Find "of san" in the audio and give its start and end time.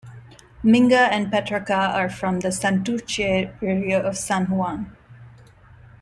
4.01-4.49